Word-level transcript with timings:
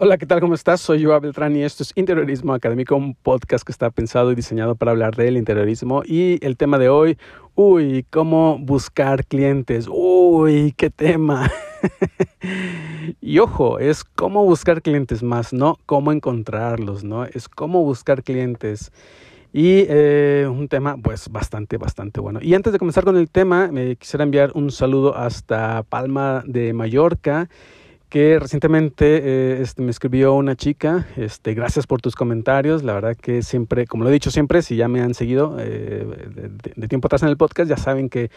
Hola, 0.00 0.16
¿qué 0.16 0.26
tal? 0.26 0.38
¿Cómo 0.38 0.54
estás? 0.54 0.80
Soy 0.80 1.02
Joa 1.02 1.18
Beltrán 1.18 1.56
y 1.56 1.64
esto 1.64 1.82
es 1.82 1.90
Interiorismo 1.96 2.54
Académico, 2.54 2.94
un 2.94 3.16
podcast 3.16 3.66
que 3.66 3.72
está 3.72 3.90
pensado 3.90 4.30
y 4.30 4.36
diseñado 4.36 4.76
para 4.76 4.92
hablar 4.92 5.16
del 5.16 5.36
interiorismo. 5.36 6.04
Y 6.06 6.38
el 6.46 6.56
tema 6.56 6.78
de 6.78 6.88
hoy, 6.88 7.18
uy, 7.56 8.06
cómo 8.08 8.60
buscar 8.60 9.26
clientes. 9.26 9.88
Uy, 9.90 10.72
qué 10.76 10.90
tema. 10.90 11.50
y 13.20 13.40
ojo, 13.40 13.80
es 13.80 14.04
cómo 14.04 14.44
buscar 14.44 14.82
clientes 14.82 15.24
más, 15.24 15.52
no 15.52 15.78
cómo 15.84 16.12
encontrarlos, 16.12 17.02
¿no? 17.02 17.24
Es 17.24 17.48
cómo 17.48 17.82
buscar 17.82 18.22
clientes. 18.22 18.92
Y 19.52 19.84
eh, 19.88 20.46
un 20.48 20.68
tema 20.68 20.96
pues 20.96 21.28
bastante, 21.28 21.76
bastante 21.76 22.20
bueno. 22.20 22.38
Y 22.40 22.54
antes 22.54 22.72
de 22.72 22.78
comenzar 22.78 23.02
con 23.02 23.16
el 23.16 23.28
tema, 23.30 23.66
me 23.72 23.96
quisiera 23.96 24.22
enviar 24.22 24.52
un 24.54 24.70
saludo 24.70 25.16
hasta 25.16 25.82
Palma 25.82 26.44
de 26.46 26.72
Mallorca 26.72 27.48
que 28.08 28.38
recientemente 28.38 29.18
eh, 29.22 29.62
este, 29.62 29.82
me 29.82 29.90
escribió 29.90 30.32
una 30.34 30.56
chica, 30.56 31.06
este, 31.16 31.54
gracias 31.54 31.86
por 31.86 32.00
tus 32.00 32.14
comentarios, 32.14 32.82
la 32.82 32.94
verdad 32.94 33.16
que 33.16 33.42
siempre, 33.42 33.86
como 33.86 34.04
lo 34.04 34.10
he 34.10 34.12
dicho 34.12 34.30
siempre, 34.30 34.62
si 34.62 34.76
ya 34.76 34.88
me 34.88 35.02
han 35.02 35.14
seguido 35.14 35.56
eh, 35.58 36.06
de, 36.74 36.88
tiempo 36.88 37.06
atrás 37.06 37.22
en 37.22 37.28
el 37.28 37.36
podcast, 37.36 37.68
ya 37.68 37.76
saben 37.76 38.08
que 38.08 38.30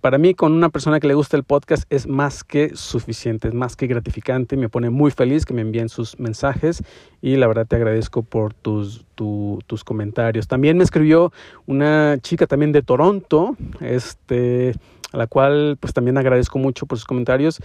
para 0.00 0.18
mí 0.18 0.34
con 0.34 0.52
una 0.52 0.68
persona 0.68 1.00
que 1.00 1.08
le 1.08 1.14
gusta 1.14 1.36
el 1.36 1.42
podcast 1.42 1.84
es 1.90 2.06
más 2.06 2.44
que 2.44 2.76
suficiente, 2.76 3.48
es 3.48 3.54
más 3.54 3.74
que 3.74 3.86
gratificante, 3.86 4.56
me 4.56 4.68
pone 4.68 4.90
muy 4.90 5.10
feliz 5.10 5.44
que 5.44 5.54
me 5.54 5.62
envíen 5.62 5.88
sus 5.88 6.18
mensajes 6.20 6.84
y 7.20 7.36
la 7.36 7.48
verdad 7.48 7.66
te 7.66 7.76
agradezco 7.76 8.22
por 8.22 8.54
tus, 8.54 9.04
tus 9.14 9.84
comentarios. 9.84 10.46
También 10.46 10.76
me 10.76 10.84
escribió 10.84 11.32
una 11.66 12.18
chica 12.20 12.46
también 12.46 12.70
de 12.70 12.82
Toronto, 12.82 13.56
este, 13.80 14.74
a 15.10 15.16
la 15.16 15.26
cual 15.26 15.78
pues 15.80 15.94
también 15.94 16.18
agradezco 16.18 16.58
mucho 16.58 16.86
por 16.86 16.98
sus 16.98 17.06
comentarios. 17.06 17.60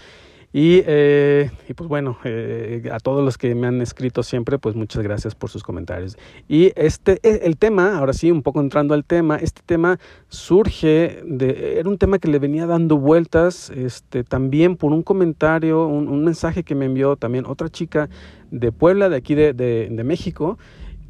Y, 0.56 0.84
eh, 0.86 1.50
y 1.68 1.74
pues 1.74 1.90
bueno, 1.90 2.20
eh, 2.24 2.88
a 2.92 3.00
todos 3.00 3.26
los 3.26 3.40
que 3.40 3.56
me 3.56 3.66
han 3.66 3.82
escrito 3.82 4.22
siempre, 4.22 4.60
pues 4.60 4.76
muchas 4.76 5.02
gracias 5.02 5.34
por 5.34 5.50
sus 5.50 5.64
comentarios. 5.64 6.16
Y 6.48 6.72
este, 6.76 7.20
e, 7.24 7.48
el 7.48 7.58
tema, 7.58 7.98
ahora 7.98 8.14
sí, 8.14 8.30
un 8.30 8.44
poco 8.44 8.62
entrando 8.62 8.94
al 8.94 9.04
tema, 9.04 9.38
este 9.38 9.64
tema 9.66 10.00
surge 10.28 11.24
de, 11.26 11.80
era 11.80 11.90
un 11.90 11.98
tema 11.98 12.20
que 12.20 12.28
le 12.28 12.38
venía 12.38 12.68
dando 12.68 12.98
vueltas, 12.98 13.72
este, 13.72 14.24
también 14.24 14.78
por 14.78 14.92
un 14.92 15.02
comentario, 15.02 15.88
un, 15.88 16.08
un 16.08 16.24
mensaje 16.24 16.64
que 16.64 16.76
me 16.76 16.86
envió 16.86 17.16
también 17.16 17.48
otra 17.48 17.70
chica 17.70 18.08
de 18.52 18.72
Puebla, 18.72 19.10
de 19.10 19.16
aquí 19.16 19.34
de, 19.34 19.54
de, 19.54 20.04
México, 20.04 20.60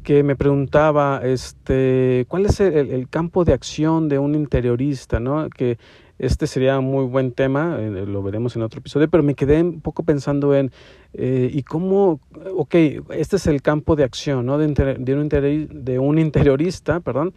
que 0.02 0.22
me 0.22 0.36
preguntaba 0.36 1.20
este 1.22 2.24
cuál 2.28 2.46
es 2.46 2.60
el, 2.60 2.90
el, 2.90 3.08
campo 3.10 3.44
de 3.44 3.52
acción 3.52 4.08
de 4.08 4.18
un 4.18 4.34
interiorista, 4.34 5.20
¿no? 5.20 5.50
Que 5.50 5.76
este 6.18 6.46
sería 6.46 6.80
muy 6.80 7.04
buen 7.04 7.32
tema, 7.32 7.76
eh, 7.80 8.06
lo 8.06 8.22
veremos 8.22 8.54
en 8.56 8.62
otro 8.62 8.80
episodio, 8.80 9.08
pero 9.08 9.22
me 9.22 9.34
quedé 9.34 9.62
un 9.62 9.80
poco 9.80 10.04
pensando 10.04 10.54
en, 10.54 10.70
eh, 11.12 11.50
¿y 11.52 11.62
cómo? 11.62 12.20
Ok, 12.56 12.74
este 13.10 13.36
es 13.36 13.46
el 13.46 13.62
campo 13.62 13.96
de 13.96 14.04
acción 14.04 14.46
¿no? 14.46 14.54
un, 14.54 14.74
de 14.74 15.98
un, 15.98 16.18
interiorista, 16.18 17.00
perdón, 17.00 17.34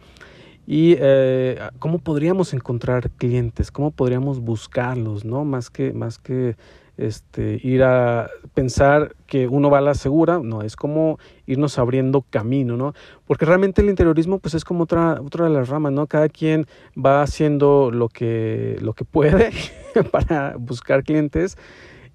y 0.66 0.94
eh, 0.98 1.58
cómo 1.78 1.98
podríamos 1.98 2.54
encontrar 2.54 3.10
clientes, 3.10 3.70
cómo 3.70 3.90
podríamos 3.90 4.40
buscarlos, 4.40 5.24
¿no? 5.24 5.44
Más 5.44 5.70
que, 5.70 5.92
más 5.92 6.18
que 6.18 6.56
este, 6.98 7.60
ir 7.62 7.84
a 7.84 8.28
pensar 8.54 9.14
que 9.26 9.46
uno 9.46 9.70
va 9.70 9.78
a 9.78 9.80
la 9.80 9.94
segura, 9.94 10.40
no, 10.42 10.62
es 10.62 10.76
como 10.76 11.18
irnos 11.46 11.78
abriendo 11.78 12.24
camino, 12.28 12.76
¿no? 12.76 12.92
Porque 13.24 13.44
realmente 13.44 13.80
el 13.80 13.88
interiorismo 13.88 14.40
pues 14.40 14.54
es 14.54 14.64
como 14.64 14.82
otra, 14.82 15.20
otra 15.22 15.44
de 15.44 15.50
las 15.50 15.68
ramas, 15.68 15.92
¿no? 15.92 16.06
Cada 16.08 16.28
quien 16.28 16.66
va 16.94 17.22
haciendo 17.22 17.90
lo 17.92 18.08
que, 18.08 18.76
lo 18.80 18.92
que 18.94 19.04
puede 19.04 19.52
para 20.10 20.56
buscar 20.58 21.04
clientes 21.04 21.56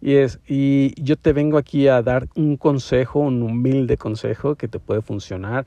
y, 0.02 0.16
es, 0.16 0.42
y 0.46 1.02
yo 1.02 1.16
te 1.16 1.32
vengo 1.32 1.58
aquí 1.58 1.88
a 1.88 2.02
dar 2.02 2.28
un 2.36 2.58
consejo, 2.58 3.22
un 3.22 3.42
humilde 3.42 3.96
consejo 3.96 4.56
que 4.56 4.68
te 4.68 4.78
puede 4.78 5.02
funcionar 5.02 5.66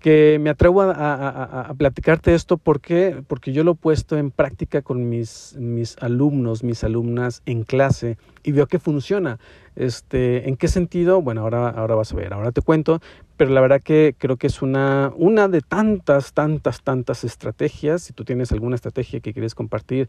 que 0.00 0.38
me 0.40 0.50
atrevo 0.50 0.82
a, 0.82 1.72
platicarte 1.76 2.34
esto 2.34 2.56
porque, 2.56 3.22
porque 3.28 3.52
yo 3.52 3.64
lo 3.64 3.72
he 3.72 3.74
puesto 3.74 4.16
en 4.16 4.30
práctica 4.30 4.82
con 4.82 5.08
mis, 5.08 5.54
mis 5.58 5.96
alumnos, 5.98 6.64
mis 6.64 6.82
alumnas 6.84 7.42
en 7.46 7.62
clase 7.64 8.16
y 8.42 8.52
veo 8.52 8.66
que 8.66 8.78
funciona. 8.78 9.38
Este, 9.76 10.48
¿En 10.48 10.56
qué 10.56 10.68
sentido? 10.68 11.22
Bueno, 11.22 11.42
ahora, 11.42 11.68
ahora 11.68 11.94
vas 11.94 12.12
a 12.12 12.16
ver, 12.16 12.32
ahora 12.32 12.50
te 12.50 12.62
cuento, 12.62 13.00
pero 13.36 13.50
la 13.50 13.60
verdad 13.60 13.80
que 13.82 14.14
creo 14.18 14.36
que 14.36 14.46
es 14.46 14.62
una, 14.62 15.12
una 15.16 15.48
de 15.48 15.60
tantas, 15.60 16.32
tantas, 16.32 16.82
tantas 16.82 17.24
estrategias. 17.24 18.02
Si 18.02 18.12
tú 18.12 18.24
tienes 18.24 18.52
alguna 18.52 18.76
estrategia 18.76 19.20
que 19.20 19.32
quieres 19.32 19.54
compartir, 19.54 20.08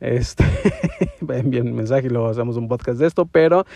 este, 0.00 0.44
envíen 1.28 1.68
un 1.68 1.74
mensaje 1.74 2.06
y 2.06 2.10
luego 2.10 2.28
hacemos 2.28 2.56
un 2.56 2.68
podcast 2.68 2.98
de 2.98 3.06
esto, 3.06 3.26
pero 3.26 3.66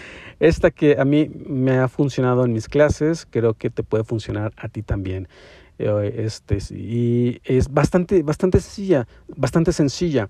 esta 0.40 0.70
que 0.70 0.96
a 0.98 1.04
mí 1.04 1.30
me 1.46 1.78
ha 1.78 1.88
funcionado 1.88 2.44
en 2.44 2.52
mis 2.52 2.68
clases, 2.68 3.26
creo 3.28 3.54
que 3.54 3.70
te 3.70 3.82
puede 3.82 4.04
funcionar 4.04 4.52
a 4.56 4.68
ti 4.68 4.82
también. 4.82 5.28
Eh, 5.78 6.14
este, 6.18 6.58
y 6.70 7.40
es 7.44 7.72
bastante, 7.72 8.22
bastante 8.22 8.60
sencilla, 8.60 9.06
bastante 9.36 9.72
sencilla. 9.72 10.28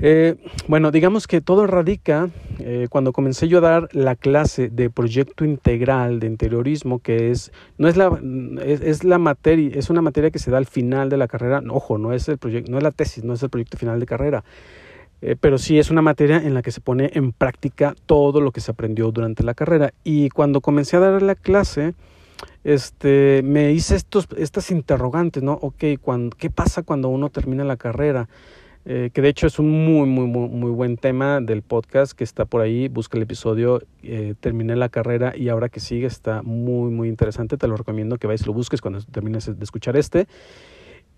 Eh, 0.00 0.36
bueno, 0.68 0.92
digamos 0.92 1.26
que 1.26 1.40
todo 1.40 1.66
radica 1.66 2.30
eh, 2.60 2.86
cuando 2.88 3.12
comencé 3.12 3.48
yo 3.48 3.58
a 3.58 3.62
dar 3.62 3.88
la 3.92 4.14
clase 4.14 4.68
de 4.68 4.90
proyecto 4.90 5.44
integral 5.44 6.20
de 6.20 6.28
interiorismo, 6.28 7.00
que 7.00 7.32
es 7.32 7.50
no 7.78 7.88
es 7.88 7.96
la 7.96 8.16
es, 8.64 8.80
es, 8.80 9.02
la 9.02 9.18
materia, 9.18 9.76
es 9.76 9.90
una 9.90 10.00
materia 10.00 10.30
que 10.30 10.38
se 10.38 10.52
da 10.52 10.58
al 10.58 10.66
final 10.66 11.08
de 11.08 11.16
la 11.16 11.26
carrera. 11.26 11.62
Ojo, 11.68 11.98
no 11.98 12.12
es 12.12 12.28
el 12.28 12.38
proyecto, 12.38 12.70
no 12.70 12.78
es 12.78 12.84
la 12.84 12.92
tesis, 12.92 13.24
no 13.24 13.34
es 13.34 13.42
el 13.42 13.50
proyecto 13.50 13.76
final 13.76 13.98
de 13.98 14.06
carrera. 14.06 14.44
Eh, 15.20 15.36
pero 15.40 15.58
sí 15.58 15.78
es 15.78 15.90
una 15.90 16.02
materia 16.02 16.36
en 16.36 16.54
la 16.54 16.62
que 16.62 16.70
se 16.70 16.80
pone 16.80 17.10
en 17.14 17.32
práctica 17.32 17.94
todo 18.06 18.40
lo 18.40 18.52
que 18.52 18.60
se 18.60 18.70
aprendió 18.70 19.10
durante 19.10 19.42
la 19.42 19.54
carrera. 19.54 19.92
Y 20.04 20.28
cuando 20.30 20.60
comencé 20.60 20.96
a 20.96 21.00
dar 21.00 21.22
la 21.22 21.34
clase, 21.34 21.94
este, 22.64 23.42
me 23.44 23.72
hice 23.72 23.96
estos, 23.96 24.28
estas 24.36 24.70
interrogantes, 24.70 25.42
¿no? 25.42 25.54
Ok, 25.54 25.84
¿qué 26.36 26.50
pasa 26.50 26.82
cuando 26.82 27.08
uno 27.08 27.30
termina 27.30 27.64
la 27.64 27.76
carrera? 27.76 28.28
Eh, 28.90 29.10
que 29.12 29.20
de 29.20 29.28
hecho 29.28 29.46
es 29.46 29.58
un 29.58 29.68
muy, 29.84 30.08
muy, 30.08 30.26
muy, 30.26 30.48
muy, 30.48 30.70
buen 30.70 30.96
tema 30.96 31.42
del 31.42 31.60
podcast 31.60 32.12
que 32.12 32.24
está 32.24 32.46
por 32.46 32.62
ahí. 32.62 32.88
Busca 32.88 33.18
el 33.18 33.22
episodio, 33.22 33.82
eh, 34.02 34.34
terminé 34.40 34.76
la 34.76 34.88
carrera 34.88 35.36
y 35.36 35.50
ahora 35.50 35.68
que 35.68 35.78
sigue 35.78 36.06
está 36.06 36.42
muy, 36.42 36.90
muy 36.90 37.08
interesante. 37.08 37.58
Te 37.58 37.68
lo 37.68 37.76
recomiendo 37.76 38.16
que 38.16 38.26
vayas 38.26 38.42
y 38.42 38.46
lo 38.46 38.54
busques 38.54 38.80
cuando 38.80 39.02
termines 39.02 39.44
de 39.46 39.62
escuchar 39.62 39.96
este. 39.96 40.26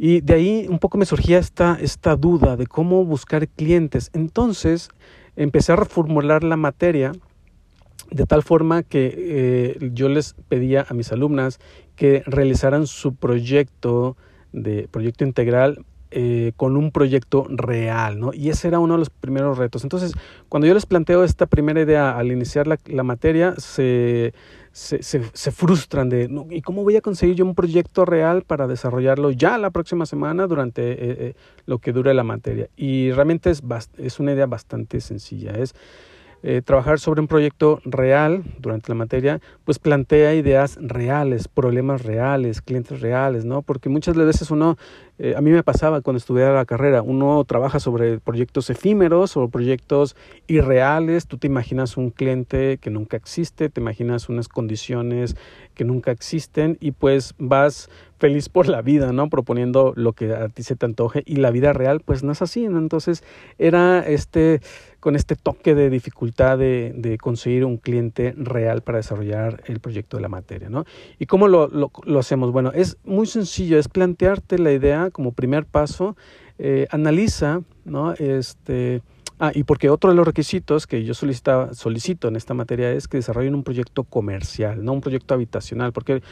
Y 0.03 0.23
de 0.23 0.33
ahí 0.33 0.67
un 0.71 0.79
poco 0.79 0.97
me 0.97 1.05
surgía 1.05 1.39
esta, 1.39 1.77
esta 1.79 2.17
duda 2.17 2.57
de 2.57 2.67
cómo 2.67 3.05
buscar 3.05 3.47
clientes. 3.49 4.09
Entonces 4.15 4.89
empecé 5.37 5.73
a 5.73 5.77
reformular 5.77 6.43
la 6.43 6.57
materia 6.57 7.13
de 8.11 8.25
tal 8.25 8.43
forma 8.43 8.83
que 8.83 9.15
eh, 9.15 9.91
yo 9.93 10.09
les 10.09 10.37
pedía 10.49 10.87
a 10.89 10.95
mis 10.95 11.13
alumnas 11.13 11.61
que 11.97 12.23
realizaran 12.25 12.87
su 12.87 13.15
proyecto 13.15 14.17
de 14.55 14.89
proyecto 14.91 15.25
integral 15.25 15.85
eh, 16.13 16.53
con 16.57 16.79
un 16.79 16.93
proyecto 16.93 17.47
real, 17.51 18.19
¿no? 18.19 18.33
Y 18.33 18.49
ese 18.49 18.69
era 18.69 18.79
uno 18.79 18.95
de 18.95 19.01
los 19.01 19.11
primeros 19.11 19.59
retos. 19.59 19.83
Entonces, 19.83 20.15
cuando 20.49 20.67
yo 20.67 20.73
les 20.73 20.87
planteo 20.87 21.25
esta 21.25 21.45
primera 21.45 21.83
idea 21.83 22.17
al 22.17 22.33
iniciar 22.33 22.67
la, 22.67 22.79
la 22.87 23.03
materia, 23.03 23.53
se, 23.59 24.33
se, 24.73 25.03
se, 25.03 25.51
frustran 25.51 26.09
de, 26.09 26.29
¿y 26.51 26.63
cómo 26.63 26.85
voy 26.85 26.97
a 26.97 27.01
conseguir 27.01 27.37
yo 27.37 27.45
un 27.45 27.55
proyecto 27.55 28.05
real 28.05 28.43
para 28.43 28.67
desarrollarlo 28.69 29.31
ya 29.33 29.59
la 29.59 29.71
próxima 29.71 30.07
semana 30.07 30.47
durante 30.47 30.93
eh, 30.93 30.97
eh, 31.01 31.35
lo 31.67 31.79
que 31.79 31.93
dure 31.93 32.15
la 32.15 32.23
materia? 32.23 32.69
Y 32.77 33.11
realmente 33.11 33.51
es, 33.51 33.63
es 33.99 34.21
una 34.21 34.33
idea 34.33 34.47
bastante 34.47 35.01
sencilla, 35.01 35.53
es 35.53 35.75
eh, 36.43 36.63
trabajar 36.65 36.99
sobre 36.99 37.21
un 37.21 37.27
proyecto 37.27 37.81
real 37.85 38.43
durante 38.59 38.89
la 38.89 38.95
materia, 38.95 39.41
pues 39.65 39.79
plantea 39.79 40.35
ideas 40.35 40.79
reales, 40.81 41.49
problemas 41.49 42.03
reales, 42.03 42.63
clientes 42.63 43.01
reales, 43.01 43.45
¿no? 43.45 43.63
Porque 43.63 43.89
muchas 43.89 44.17
veces 44.17 44.51
uno, 44.51 44.79
eh, 45.19 45.35
a 45.37 45.41
mí 45.41 45.51
me 45.51 45.63
pasaba 45.63 46.01
cuando 46.01 46.19
estudiaba 46.19 46.55
la 46.55 46.65
carrera, 46.65 47.03
uno 47.03 47.45
trabaja 47.45 47.79
sobre 47.79 48.21
proyectos 48.21 48.71
efímeros 48.71 49.37
o 49.37 49.49
proyectos 49.49 50.17
irreales, 50.47 51.27
tú 51.27 51.37
te 51.37 51.47
imaginas 51.47 51.97
un 51.97 52.11
cliente 52.11 52.79
que 52.79 52.91
nunca 52.91 53.17
existe, 53.17 53.69
te 53.69 53.81
imaginas 53.81 54.29
unas 54.29 54.49
condiciones 54.49 55.37
que 55.75 55.85
nunca 55.85 56.11
existen 56.11 56.79
y 56.81 56.93
pues 56.93 57.35
vas 57.39 57.91
feliz 58.21 58.51
por 58.51 58.69
la 58.69 58.83
vida, 58.83 59.13
¿no? 59.13 59.31
Proponiendo 59.31 59.95
lo 59.97 60.13
que 60.13 60.35
a 60.35 60.49
ti 60.51 60.63
se 60.63 60.77
te 60.77 60.85
antoje 60.85 61.23
y 61.25 61.37
la 61.37 61.51
vida 61.51 61.73
real 61.73 62.01
pues 62.01 62.23
no 62.23 62.33
es 62.33 62.43
así, 62.43 62.69
¿no? 62.69 62.79
Entonces 62.79 63.25
era 63.59 64.07
este, 64.07 64.61
con 65.01 65.17
este 65.17 65.37
toque 65.37 65.75
de 65.75 65.89
dificultad 65.89 66.59
de, 66.59 66.93
de 66.95 67.17
conseguir 67.17 67.65
un 67.65 67.79
cliente 67.79 68.35
real 68.37 68.83
para 68.83 68.99
desarrollar 68.99 69.63
el 69.67 69.81
proyecto 69.81 70.19
de 70.19 70.21
la 70.23 70.29
materia, 70.29 70.69
¿no? 70.69 70.85
¿Y 71.19 71.27
cómo 71.27 71.49
lo, 71.49 71.67
lo, 71.69 72.19
hacemos? 72.19 72.53
Bueno, 72.53 72.73
es 72.75 72.99
muy 73.05 73.27
sencillo, 73.27 73.79
es 73.79 73.89
plantearte 73.89 74.59
la 74.59 74.73
idea 74.73 75.11
como 75.11 75.33
primer 75.33 75.65
paso, 75.65 76.15
eh, 76.59 76.87
analiza, 76.91 77.63
¿no? 77.87 78.13
Este, 78.13 79.01
Ah, 79.43 79.53
y 79.55 79.65
porque 79.65 79.89
otro 79.89 80.11
de 80.11 80.17
los 80.17 80.27
requisitos 80.27 80.87
que 80.87 81.03
yo 81.03 81.15
solicito 81.15 82.29
en 82.29 82.37
esta 82.37 82.53
materia 82.53 82.93
es 82.93 83.09
que 83.09 83.17
desarrollen 83.17 83.55
un 83.55 83.65
proyecto 83.65 84.05
comercial, 84.05 84.85
no 84.85 84.93
un 84.93 85.01
proyecto 85.01 85.33
habitacional, 85.33 85.95
porque 85.95 86.23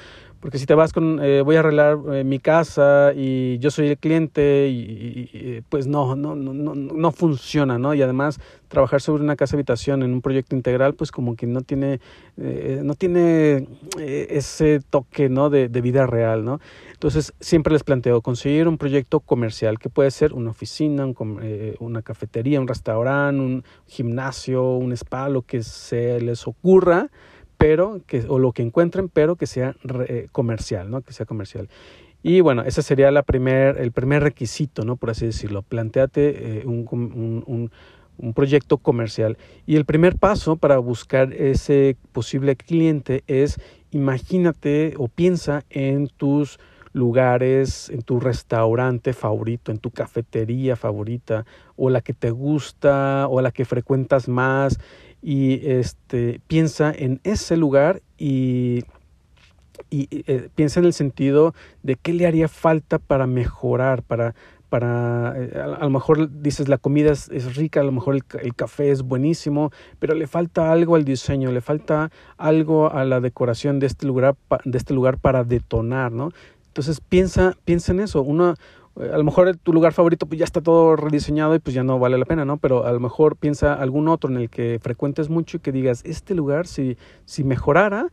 Porque 0.40 0.58
si 0.58 0.66
te 0.66 0.74
vas 0.74 0.92
con, 0.92 1.18
eh, 1.20 1.42
voy 1.42 1.56
a 1.56 1.60
arreglar 1.60 1.98
eh, 2.12 2.22
mi 2.22 2.38
casa 2.38 3.12
y 3.14 3.58
yo 3.58 3.72
soy 3.72 3.88
el 3.88 3.98
cliente, 3.98 4.68
y, 4.68 5.62
pues 5.68 5.88
no, 5.88 6.14
no, 6.14 6.36
no, 6.36 6.52
no, 6.54 6.74
no 6.74 7.12
funciona, 7.12 7.76
¿no? 7.78 7.92
Y 7.92 8.02
además 8.02 8.38
trabajar 8.68 9.00
sobre 9.00 9.24
una 9.24 9.34
casa 9.34 9.56
habitación 9.56 10.02
en 10.04 10.12
un 10.12 10.20
proyecto 10.20 10.54
integral, 10.54 10.94
pues 10.94 11.10
como 11.10 11.34
que 11.34 11.46
no 11.46 11.62
tiene, 11.62 12.00
eh, 12.36 12.82
no 12.84 12.94
tiene 12.94 13.66
ese 13.98 14.80
toque, 14.88 15.28
¿no? 15.28 15.50
De, 15.50 15.68
de 15.68 15.80
vida 15.80 16.06
real, 16.06 16.44
¿no? 16.44 16.60
Entonces 16.92 17.32
siempre 17.40 17.72
les 17.72 17.82
planteo 17.82 18.20
conseguir 18.22 18.68
un 18.68 18.78
proyecto 18.78 19.18
comercial 19.18 19.78
que 19.80 19.88
puede 19.88 20.12
ser 20.12 20.34
una 20.34 20.50
oficina, 20.50 21.04
un, 21.04 21.76
una 21.80 22.02
cafetería, 22.02 22.60
un 22.60 22.68
restaurante, 22.68 23.40
un 23.40 23.64
gimnasio, 23.86 24.70
un 24.72 24.92
spa, 24.92 25.28
lo 25.28 25.42
que 25.42 25.62
se 25.64 26.20
les 26.20 26.46
ocurra 26.46 27.08
pero 27.58 28.00
que, 28.06 28.24
o 28.28 28.38
lo 28.38 28.52
que 28.52 28.62
encuentren, 28.62 29.08
pero 29.08 29.36
que 29.36 29.46
sea 29.46 29.74
eh, 30.08 30.28
comercial, 30.32 30.90
¿no? 30.90 31.02
Que 31.02 31.12
sea 31.12 31.26
comercial. 31.26 31.68
Y 32.22 32.40
bueno, 32.40 32.62
ese 32.62 32.82
sería 32.82 33.10
la 33.10 33.22
primer, 33.22 33.78
el 33.78 33.92
primer 33.92 34.22
requisito, 34.22 34.84
¿no? 34.84 34.96
Por 34.96 35.10
así 35.10 35.26
decirlo. 35.26 35.62
Planteate 35.62 36.60
eh, 36.60 36.66
un, 36.66 36.86
un, 36.90 37.70
un, 38.16 38.32
proyecto 38.34 38.78
comercial. 38.78 39.38
Y 39.66 39.76
el 39.76 39.84
primer 39.84 40.16
paso 40.16 40.56
para 40.56 40.78
buscar 40.78 41.32
ese 41.32 41.96
posible 42.12 42.56
cliente 42.56 43.22
es 43.26 43.60
imagínate 43.90 44.94
o 44.98 45.08
piensa 45.08 45.64
en 45.70 46.08
tus 46.08 46.58
lugares, 46.92 47.90
en 47.90 48.02
tu 48.02 48.18
restaurante 48.18 49.12
favorito, 49.12 49.70
en 49.70 49.78
tu 49.78 49.90
cafetería 49.90 50.74
favorita, 50.74 51.46
o 51.76 51.90
la 51.90 52.00
que 52.00 52.14
te 52.14 52.30
gusta, 52.30 53.26
o 53.28 53.40
la 53.40 53.52
que 53.52 53.64
frecuentas 53.64 54.28
más, 54.28 54.78
y 55.22 55.68
este, 55.68 56.40
piensa 56.46 56.92
en 56.96 57.20
ese 57.24 57.56
lugar 57.56 58.02
y, 58.16 58.84
y 59.90 60.08
eh, 60.26 60.48
piensa 60.54 60.80
en 60.80 60.86
el 60.86 60.92
sentido 60.92 61.54
de 61.82 61.96
qué 61.96 62.12
le 62.12 62.26
haría 62.26 62.48
falta 62.48 62.98
para 62.98 63.26
mejorar, 63.26 64.02
para, 64.02 64.34
para 64.68 65.34
eh, 65.36 65.58
a, 65.60 65.84
lo 65.84 65.90
mejor 65.90 66.30
dices 66.42 66.68
la 66.68 66.78
comida 66.78 67.12
es, 67.12 67.56
rica, 67.56 67.80
a 67.80 67.84
lo 67.84 67.92
mejor 67.92 68.16
el, 68.40 68.54
café 68.54 68.90
es 68.90 69.02
buenísimo, 69.02 69.70
pero 69.98 70.14
le 70.14 70.26
falta 70.26 70.70
algo 70.70 70.96
al 70.96 71.04
diseño, 71.04 71.50
le 71.52 71.60
falta 71.60 72.10
algo 72.36 72.92
a 72.92 73.04
la 73.04 73.20
decoración 73.20 73.78
de 73.80 73.86
este 73.86 74.06
lugar, 74.06 74.36
de 74.64 74.78
este 74.78 74.94
lugar 74.94 75.18
para 75.18 75.44
detonar, 75.44 76.12
¿no? 76.12 76.30
Entonces 76.68 77.00
piensa, 77.00 77.56
piensa 77.64 77.90
en 77.92 78.00
eso. 78.00 78.22
Uno, 78.22 78.54
a 79.00 79.16
lo 79.16 79.24
mejor 79.24 79.56
tu 79.56 79.72
lugar 79.72 79.92
favorito 79.92 80.26
pues 80.26 80.38
ya 80.38 80.44
está 80.44 80.60
todo 80.60 80.96
rediseñado 80.96 81.54
y 81.54 81.58
pues 81.58 81.74
ya 81.74 81.84
no 81.84 81.98
vale 81.98 82.18
la 82.18 82.24
pena, 82.24 82.44
¿no? 82.44 82.56
Pero 82.56 82.84
a 82.84 82.92
lo 82.92 83.00
mejor 83.00 83.36
piensa 83.36 83.74
algún 83.74 84.08
otro 84.08 84.30
en 84.30 84.36
el 84.38 84.50
que 84.50 84.78
frecuentes 84.82 85.28
mucho 85.28 85.58
y 85.58 85.60
que 85.60 85.72
digas, 85.72 86.02
este 86.04 86.34
lugar 86.34 86.66
si, 86.66 86.96
si 87.24 87.44
mejorara, 87.44 88.08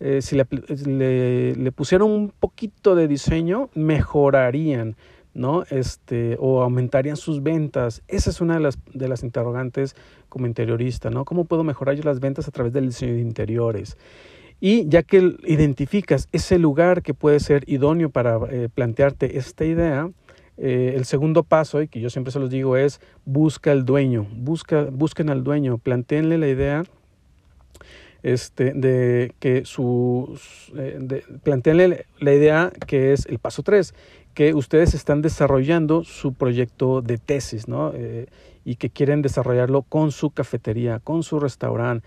eh, 0.00 0.22
si 0.22 0.36
le, 0.36 0.46
le, 0.86 1.54
le, 1.56 1.72
pusieran 1.72 2.08
un 2.08 2.32
poquito 2.38 2.94
de 2.94 3.08
diseño, 3.08 3.68
mejorarían, 3.74 4.96
¿no? 5.34 5.64
Este, 5.70 6.36
o 6.38 6.62
aumentarían 6.62 7.16
sus 7.16 7.42
ventas. 7.42 8.02
Esa 8.06 8.30
es 8.30 8.40
una 8.40 8.54
de 8.54 8.60
las, 8.60 8.78
de 8.94 9.08
las 9.08 9.22
interrogantes 9.24 9.96
como 10.28 10.46
interiorista, 10.46 11.10
¿no? 11.10 11.24
¿Cómo 11.24 11.46
puedo 11.46 11.64
mejorar 11.64 11.96
yo 11.96 12.04
las 12.04 12.20
ventas 12.20 12.46
a 12.46 12.52
través 12.52 12.72
del 12.72 12.86
diseño 12.86 13.14
de 13.14 13.20
interiores? 13.20 13.96
Y 14.60 14.88
ya 14.88 15.02
que 15.02 15.36
identificas 15.44 16.28
ese 16.32 16.58
lugar 16.58 17.02
que 17.02 17.14
puede 17.14 17.38
ser 17.40 17.62
idóneo 17.68 18.10
para 18.10 18.38
eh, 18.50 18.68
plantearte 18.72 19.38
esta 19.38 19.64
idea, 19.64 20.10
eh, 20.58 20.94
el 20.96 21.04
segundo 21.04 21.44
paso, 21.44 21.80
y 21.82 21.88
que 21.88 22.00
yo 22.00 22.10
siempre 22.10 22.32
se 22.32 22.40
los 22.40 22.50
digo, 22.50 22.76
es 22.76 23.00
busca 23.24 23.70
al 23.70 23.84
dueño, 23.84 24.26
busca, 24.32 24.88
busquen 24.90 25.30
al 25.30 25.44
dueño, 25.44 25.78
planteenle 25.78 26.36
la 26.36 26.48
idea 26.48 26.84
este, 28.22 28.72
de 28.72 29.32
que 29.38 29.64
su, 29.64 30.38
eh, 30.76 31.22
planteenle 31.44 32.06
la 32.18 32.34
idea 32.34 32.72
que 32.86 33.12
es 33.12 33.26
el 33.26 33.38
paso 33.38 33.62
3, 33.62 33.94
que 34.34 34.54
ustedes 34.54 34.94
están 34.94 35.22
desarrollando 35.22 36.04
su 36.04 36.32
proyecto 36.32 37.02
de 37.02 37.18
tesis, 37.18 37.68
¿no? 37.68 37.92
Eh, 37.94 38.26
y 38.64 38.76
que 38.76 38.90
quieren 38.90 39.22
desarrollarlo 39.22 39.82
con 39.82 40.12
su 40.12 40.30
cafetería, 40.30 40.98
con 40.98 41.22
su 41.22 41.40
restaurante, 41.40 42.06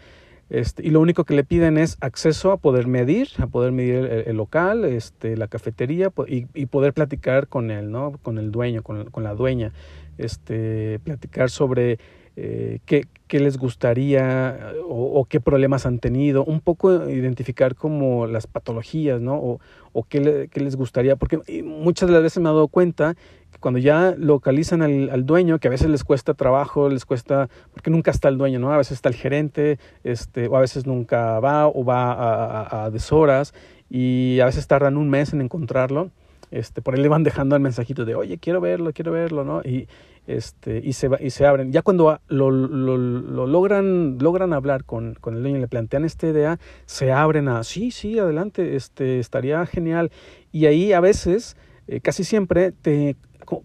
este, 0.51 0.85
y 0.85 0.89
lo 0.89 0.99
único 0.99 1.23
que 1.23 1.33
le 1.33 1.45
piden 1.45 1.77
es 1.77 1.97
acceso 2.01 2.51
a 2.51 2.57
poder 2.57 2.85
medir, 2.85 3.29
a 3.37 3.47
poder 3.47 3.71
medir 3.71 4.25
el, 4.27 4.35
local, 4.35 4.83
este, 4.83 5.37
la 5.37 5.47
cafetería 5.47 6.11
y, 6.27 6.45
y, 6.53 6.65
poder 6.65 6.91
platicar 6.93 7.47
con 7.47 7.71
él, 7.71 7.89
¿no? 7.89 8.19
con 8.21 8.37
el 8.37 8.51
dueño, 8.51 8.83
con, 8.83 9.09
con 9.11 9.23
la 9.23 9.33
dueña, 9.33 9.71
este, 10.17 10.99
platicar 11.05 11.49
sobre 11.49 11.99
eh, 12.35 12.79
qué, 12.85 13.05
les 13.39 13.57
gustaría 13.57 14.73
o, 14.87 15.25
qué 15.25 15.39
problemas 15.39 15.85
han 15.85 15.99
tenido, 15.99 16.43
un 16.43 16.59
poco 16.59 17.09
identificar 17.09 17.75
como 17.75 18.27
las 18.27 18.45
patologías, 18.47 19.21
¿no? 19.21 19.35
O, 19.35 19.59
o 19.93 20.03
qué, 20.03 20.49
qué, 20.51 20.59
les 20.59 20.75
gustaría, 20.75 21.15
porque 21.15 21.39
muchas 21.63 22.09
de 22.09 22.13
las 22.13 22.23
veces 22.23 22.41
me 22.41 22.49
he 22.49 22.53
dado 22.53 22.67
cuenta 22.67 23.15
que 23.51 23.59
cuando 23.59 23.79
ya 23.79 24.15
localizan 24.17 24.81
al, 24.81 25.09
al, 25.09 25.25
dueño, 25.25 25.59
que 25.59 25.67
a 25.67 25.71
veces 25.71 25.89
les 25.89 26.03
cuesta 26.03 26.33
trabajo, 26.33 26.89
les 26.89 27.05
cuesta, 27.05 27.49
porque 27.73 27.89
nunca 27.89 28.11
está 28.11 28.27
el 28.27 28.37
dueño, 28.37 28.59
¿no? 28.59 28.71
A 28.73 28.77
veces 28.77 28.93
está 28.93 29.09
el 29.09 29.15
gerente, 29.15 29.79
este, 30.03 30.47
o 30.47 30.57
a 30.57 30.61
veces 30.61 30.85
nunca 30.85 31.39
va, 31.39 31.67
o 31.67 31.85
va 31.85 32.11
a, 32.11 32.61
a, 32.61 32.85
a 32.85 32.89
deshoras, 32.89 33.53
y 33.89 34.39
a 34.41 34.45
veces 34.45 34.67
tardan 34.67 34.97
un 34.97 35.09
mes 35.09 35.33
en 35.33 35.41
encontrarlo. 35.41 36.11
Este, 36.51 36.81
por 36.81 36.95
ahí 36.95 37.01
le 37.01 37.07
van 37.07 37.23
dejando 37.23 37.55
el 37.55 37.61
mensajito 37.61 38.03
de, 38.03 38.15
oye, 38.15 38.37
quiero 38.37 38.59
verlo, 38.59 38.91
quiero 38.93 39.13
verlo, 39.13 39.45
¿no? 39.45 39.61
Y, 39.61 39.87
este, 40.27 40.81
y, 40.83 40.93
se, 40.93 41.09
y 41.19 41.29
se 41.29 41.45
abren. 41.45 41.71
Ya 41.71 41.81
cuando 41.81 42.19
lo, 42.27 42.51
lo, 42.51 42.97
lo 42.97 43.47
logran, 43.47 44.17
logran 44.19 44.53
hablar 44.53 44.83
con, 44.85 45.15
con, 45.15 45.35
el 45.35 45.41
dueño 45.41 45.57
y 45.57 45.61
le 45.61 45.67
plantean 45.67 46.05
esta 46.05 46.27
idea, 46.27 46.59
se 46.85 47.11
abren 47.11 47.47
a, 47.47 47.63
sí, 47.63 47.91
sí, 47.91 48.19
adelante, 48.19 48.75
este, 48.75 49.19
estaría 49.19 49.65
genial. 49.65 50.11
Y 50.51 50.65
ahí 50.65 50.93
a 50.93 50.99
veces, 50.99 51.57
eh, 51.87 52.01
casi 52.01 52.23
siempre, 52.23 52.71
te 52.71 53.15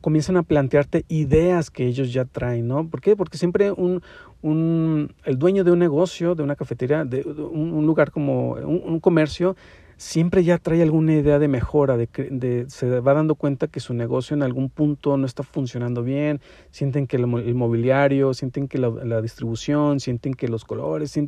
comienzan 0.01 0.37
a 0.37 0.43
plantearte 0.43 1.05
ideas 1.09 1.71
que 1.71 1.87
ellos 1.87 2.13
ya 2.13 2.25
traen, 2.25 2.67
¿no? 2.67 2.89
¿Por 2.89 3.01
qué? 3.01 3.15
Porque 3.15 3.39
siempre 3.39 3.71
un, 3.71 4.03
un, 4.43 5.15
el 5.25 5.39
dueño 5.39 5.63
de 5.63 5.71
un 5.71 5.79
negocio, 5.79 6.35
de 6.35 6.43
una 6.43 6.57
cafetería, 6.57 7.05
de, 7.05 7.23
un, 7.23 7.87
lugar 7.87 8.11
como 8.11 8.53
un 8.55 8.99
comercio, 8.99 9.55
siempre 9.97 10.45
ya 10.45 10.59
trae 10.59 10.83
alguna 10.83 11.15
idea 11.15 11.39
de 11.39 11.49
mejora, 11.49 11.97
de, 11.97 12.09
de, 12.31 12.67
se 12.69 13.01
va 13.01 13.15
dando 13.15 13.35
cuenta 13.35 13.67
que 13.67 13.81
su 13.81 13.95
negocio 13.95 14.35
en 14.35 14.43
algún 14.43 14.69
punto 14.69 15.17
no 15.17 15.27
está 15.27 15.43
funcionando 15.43 16.03
bien, 16.03 16.41
sienten 16.71 17.07
que 17.07 17.17
el, 17.17 17.27
mobiliario, 17.27 18.35
sienten 18.35 18.69
que 18.69 18.79
la, 18.79 19.23
distribución, 19.23 20.01
sienten 20.01 20.35
que 20.35 20.49
los 20.49 20.65
colores, 20.65 21.19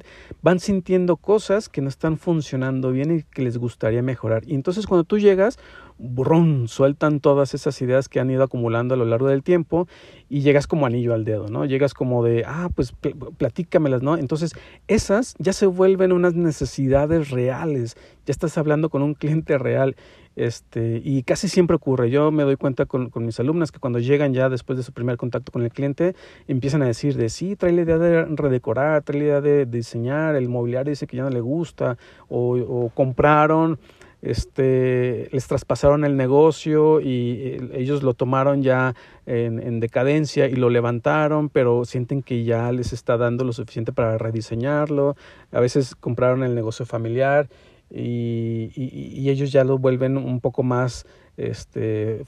van 0.43 0.61
sintiendo 0.61 1.17
cosas 1.17 1.69
que 1.69 1.81
no 1.81 1.89
están 1.89 2.19
funcionando 2.19 2.93
bien 2.93 3.19
y 3.19 3.23
que 3.23 3.43
les 3.43 3.57
gustaría 3.57 4.03
mejorar. 4.03 4.43
Y 4.47 4.55
entonces 4.55 4.87
cuando 4.87 5.05
tú 5.05 5.19
llegas, 5.19 5.59
burrón, 5.99 6.69
sueltan 6.69 7.21
todas 7.21 7.55
esas 7.55 7.81
ideas 7.83 8.09
que 8.09 8.21
han 8.21 8.31
ido 8.31 8.45
acumulando 8.45 8.95
a 8.95 8.97
lo 8.97 9.05
largo 9.05 9.29
del 9.29 9.43
tiempo 9.43 9.89
y 10.29 10.41
llegas 10.41 10.67
como 10.67 10.87
anillo 10.87 11.13
al 11.13 11.25
dedo, 11.25 11.49
¿no? 11.49 11.65
Llegas 11.65 11.93
como 11.93 12.23
de, 12.23 12.45
ah, 12.47 12.69
pues 12.75 12.93
pl 12.93 13.15
platícamelas, 13.37 14.03
¿no? 14.03 14.17
Entonces, 14.17 14.53
esas 14.87 15.35
ya 15.39 15.53
se 15.53 15.67
vuelven 15.67 16.13
unas 16.13 16.35
necesidades 16.35 17.31
reales, 17.31 17.97
ya 18.29 18.33
estás 18.33 18.59
hablando 18.59 18.91
con 18.91 19.01
un 19.01 19.15
cliente 19.15 19.57
real, 19.57 19.97
este, 20.37 21.01
y 21.03 21.23
casi 21.23 21.49
siempre 21.49 21.77
ocurre, 21.77 22.11
yo 22.11 22.31
me 22.31 22.43
doy 22.43 22.57
cuenta 22.57 22.85
con, 22.85 23.11
mis 23.15 23.41
alumnas 23.41 23.73
que 23.73 23.79
cuando 23.79 24.01
llegan 24.01 24.35
ya 24.35 24.51
después 24.51 24.77
de 24.77 24.83
su 24.83 24.93
primer 24.93 25.17
contacto 25.17 25.51
con 25.51 25.63
el 25.63 25.71
cliente, 25.71 26.15
empiezan 26.47 26.83
a 26.83 26.87
decir 26.87 27.17
de, 27.17 27.31
sí, 27.31 27.57
trae 27.57 27.73
la 27.73 27.83
idea 27.83 27.97
de 27.97 28.27
redecorar, 28.27 29.03
trae 29.03 29.19
la 29.19 29.25
idea 29.25 29.41
de, 29.41 29.65
diseñar, 29.65 30.37
el 30.37 30.51
mobiliario 30.51 30.91
dice 30.91 31.07
que 31.07 31.17
ya 31.17 31.23
no 31.23 31.31
le 31.31 31.41
gusta, 31.41 31.97
o, 32.29 32.59
o 32.59 32.91
compraron 32.91 33.79
este, 34.21 35.29
les 35.31 35.47
traspasaron 35.47 36.05
el 36.05 36.17
negocio 36.17 37.01
y 37.01 37.71
ellos 37.73 38.03
lo 38.03 38.15
tomaron 38.15 38.63
ya 38.63 38.95
en, 39.27 39.79
decadencia 39.79 40.49
y 40.49 40.57
lo 40.57 40.71
levantaron, 40.71 41.49
pero 41.51 41.85
sienten 41.85 42.23
que 42.23 42.45
ya 42.45 42.73
les 42.73 42.93
está 42.93 43.17
dando 43.17 43.45
lo 43.45 43.53
suficiente 43.53 43.93
para 43.93 44.19
rediseñarlo. 44.19 45.17
A 45.53 45.61
veces 45.61 45.95
compraron 45.95 46.43
el 46.43 46.55
negocio 46.55 46.85
familiar 46.85 47.49
y, 47.91 48.71
y, 48.75 49.21
y 49.21 49.31
ellos 49.31 49.51
ya 49.53 49.65
lo 49.65 49.79
vuelven 49.79 50.17
un 50.17 50.41
poco 50.41 50.63
más 50.63 51.07
este 51.37 52.25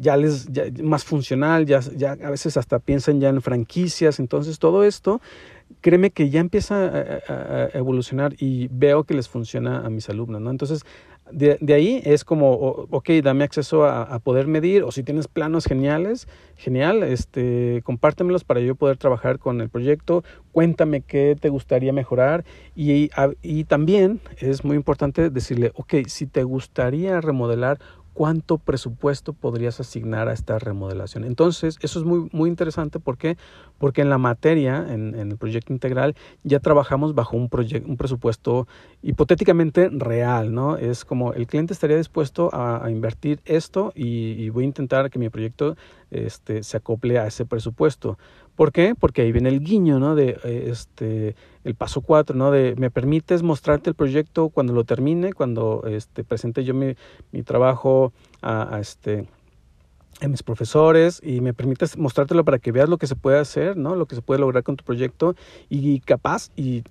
ya 0.00 0.16
les 0.16 0.46
ya, 0.46 0.64
más 0.82 1.04
funcional 1.04 1.66
ya, 1.66 1.80
ya 1.80 2.12
a 2.12 2.30
veces 2.30 2.56
hasta 2.56 2.78
piensan 2.78 3.20
ya 3.20 3.28
en 3.28 3.42
franquicias 3.42 4.18
entonces 4.18 4.58
todo 4.58 4.84
esto 4.84 5.20
créeme 5.80 6.10
que 6.10 6.30
ya 6.30 6.40
empieza 6.40 6.84
a, 6.84 7.20
a, 7.28 7.64
a, 7.64 7.68
evolucionar 7.74 8.34
y 8.38 8.68
veo 8.68 9.04
que 9.04 9.14
les 9.14 9.28
funciona 9.28 9.84
a 9.84 9.90
mis 9.90 10.08
alumnos, 10.08 10.40
¿no? 10.40 10.50
Entonces, 10.50 10.84
de, 11.32 11.58
de 11.60 11.74
ahí 11.74 12.02
es 12.04 12.24
como, 12.24 12.52
ok, 12.52 13.10
dame 13.22 13.44
acceso 13.44 13.84
a, 13.84 14.18
poder 14.20 14.46
medir, 14.46 14.82
o 14.84 14.92
si 14.92 15.02
tienes 15.02 15.28
planos 15.28 15.64
geniales, 15.64 16.28
genial, 16.56 17.02
este, 17.02 17.82
compártemelos 17.84 18.44
para 18.44 18.60
yo 18.60 18.74
poder 18.74 18.96
trabajar 18.96 19.38
con 19.38 19.60
el 19.60 19.68
proyecto, 19.68 20.22
cuéntame 20.52 21.00
qué 21.00 21.36
te 21.40 21.48
gustaría 21.48 21.92
mejorar 21.92 22.44
y, 22.76 23.10
y 23.42 23.64
también 23.64 24.20
es 24.38 24.64
muy 24.64 24.76
importante 24.76 25.30
decirle, 25.30 25.72
ok, 25.74 25.94
si 26.06 26.26
te 26.26 26.44
gustaría 26.44 27.20
remodelar, 27.20 27.78
cuánto 28.12 28.58
presupuesto 28.58 29.32
podrías 29.32 29.80
asignar 29.80 30.28
a 30.28 30.32
esta 30.32 30.58
remodelación. 30.58 31.24
Entonces, 31.24 31.78
eso 31.80 31.98
es 31.98 32.04
muy, 32.04 32.28
muy 32.32 32.50
interesante. 32.50 32.98
¿Por 32.98 33.16
qué? 33.16 33.36
Porque 33.78 34.02
en 34.02 34.10
la 34.10 34.18
materia, 34.18 34.86
en, 34.92 35.14
el 35.14 35.36
proyecto 35.36 35.72
integral, 35.72 36.14
ya 36.44 36.60
trabajamos 36.60 37.14
bajo 37.14 37.36
un, 37.36 37.48
un 37.86 37.96
presupuesto 37.96 38.66
hipotéticamente 39.02 39.88
real, 39.90 40.52
¿no? 40.52 40.76
Es 40.76 41.04
como 41.04 41.32
el 41.32 41.46
cliente 41.46 41.72
estaría 41.72 41.96
dispuesto 41.96 42.50
a, 42.52 42.90
invertir 42.90 43.40
esto 43.44 43.92
y, 43.94 44.48
voy 44.50 44.64
a 44.64 44.66
intentar 44.66 45.10
que 45.10 45.18
mi 45.18 45.28
proyecto 45.28 45.76
este, 46.10 46.62
se 46.62 46.76
acople 46.76 47.18
a 47.18 47.26
ese 47.26 47.46
presupuesto. 47.46 48.18
¿Por 48.56 48.70
qué? 48.70 48.94
Porque 48.98 49.22
ahí 49.22 49.32
viene 49.32 49.48
el 49.48 49.60
guiño, 49.60 49.98
¿no? 49.98 50.14
De 50.14 50.38
eh, 50.44 50.68
este, 50.70 51.34
el 51.64 51.74
paso 51.74 52.02
cuatro, 52.02 52.36
¿no? 52.36 52.50
De 52.50 52.74
me 52.76 52.90
permites 52.90 53.42
mostrarte 53.42 53.90
el 53.90 53.94
proyecto 53.94 54.50
cuando 54.50 54.72
lo 54.72 54.84
termine, 54.84 55.32
cuando 55.32 55.84
este, 55.86 56.22
presente 56.22 56.64
yo 56.64 56.74
mi, 56.74 56.94
mi 57.32 57.42
trabajo 57.42 58.12
a, 58.42 58.78
este 58.80 59.26
a 60.20 60.28
mis 60.28 60.42
profesores 60.42 61.20
y 61.24 61.40
me 61.40 61.54
permites 61.54 61.96
mostrártelo 61.96 62.44
para 62.44 62.58
que 62.58 62.72
veas 62.72 62.88
lo 62.88 62.98
que 62.98 63.06
se 63.06 63.16
puede 63.16 63.38
hacer, 63.38 63.76
¿no? 63.76 63.96
Lo 63.96 64.06
que 64.06 64.14
se 64.14 64.22
puede 64.22 64.40
lograr 64.40 64.62
con 64.62 64.76
tu 64.76 64.84
proyecto 64.84 65.34
y 65.68 66.00
capaz 66.00 66.50
y 66.54 66.82